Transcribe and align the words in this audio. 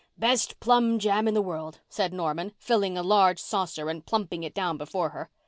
"Best 0.17 0.59
plum 0.59 0.97
jam 0.97 1.27
in 1.27 1.35
the 1.35 1.43
world," 1.43 1.81
said 1.87 2.11
Norman, 2.11 2.53
filling 2.57 2.97
a 2.97 3.03
large 3.03 3.37
saucer 3.39 3.87
and 3.87 4.03
plumping 4.03 4.41
it 4.41 4.55
down 4.55 4.75
before 4.75 5.09
her. 5.09 5.29